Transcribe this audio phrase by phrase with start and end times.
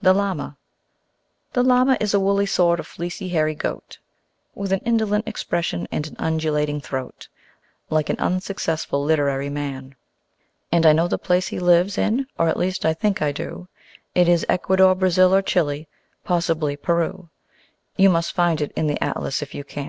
[0.00, 0.56] The Llama
[1.52, 3.98] The Llama is a woolly sort of fleecy hairy goat,
[4.54, 7.26] With an indolent expression and an undulating throat
[7.90, 9.96] Like an unsuccessful literary man.
[10.70, 13.66] And I know the place he lives in (or at least I think I do)
[14.14, 15.88] It is Ecuador, Brazil or Chili
[16.22, 17.28] possibly Peru;
[17.96, 19.78] You must find it in the Atlas if you can.